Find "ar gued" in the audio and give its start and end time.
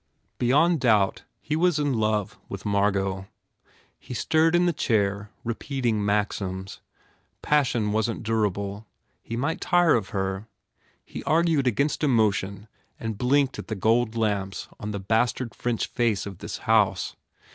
11.25-11.67